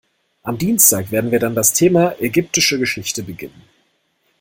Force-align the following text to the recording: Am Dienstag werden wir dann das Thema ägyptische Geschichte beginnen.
Am 0.41 0.57
Dienstag 0.57 1.11
werden 1.11 1.29
wir 1.29 1.37
dann 1.37 1.53
das 1.53 1.73
Thema 1.73 2.15
ägyptische 2.19 2.79
Geschichte 2.79 3.21
beginnen. 3.21 3.61